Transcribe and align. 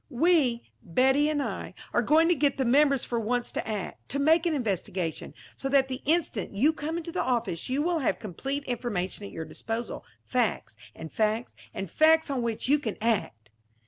"We 0.09 0.63
Betty 0.81 1.29
and 1.29 1.43
I 1.43 1.75
are 1.93 2.01
going 2.01 2.27
to 2.29 2.33
get 2.33 2.57
the 2.57 2.65
members 2.65 3.05
for 3.05 3.19
once 3.19 3.51
to 3.51 3.67
act 3.67 4.09
to 4.09 4.17
make 4.17 4.47
an 4.47 4.55
investigation; 4.55 5.35
so 5.55 5.69
that 5.69 5.89
the 5.89 6.01
instant 6.05 6.55
you 6.55 6.73
come 6.73 6.97
into 6.97 7.11
the 7.11 7.21
office 7.21 7.69
you 7.69 7.83
will 7.83 7.99
have 7.99 8.17
complete 8.17 8.63
information 8.63 9.27
at 9.27 9.31
your 9.31 9.45
disposal 9.45 10.03
facts, 10.25 10.75
and 10.95 11.11
facts 11.11 11.55
and 11.71 11.87
facts 11.91 12.31
on 12.31 12.41
which 12.41 12.67
you 12.67 12.79
can 12.79 12.97
act." 12.99 13.51